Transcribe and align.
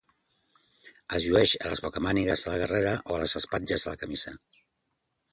Es 1.17 1.25
llueix 1.25 1.51
a 1.67 1.73
les 1.73 1.81
bocamànigues 1.87 2.43
de 2.45 2.51
la 2.53 2.57
guerrera 2.63 2.93
o 3.11 3.17
a 3.17 3.19
les 3.25 3.35
espatlles 3.41 3.85
de 3.85 3.91
la 3.93 4.01
camisa. 4.05 4.33